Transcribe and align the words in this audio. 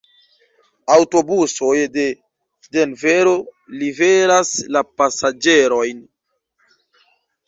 Aŭtobusoj 0.91 1.73
de 1.97 2.05
Denvero 2.77 3.33
liveras 3.83 4.55
la 4.77 4.83
pasaĝerojn. 5.03 6.01